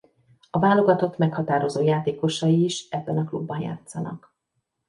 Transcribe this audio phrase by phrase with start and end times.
[0.49, 4.35] A válogatott meghatározó játékosai is ebben a klubban játszanak.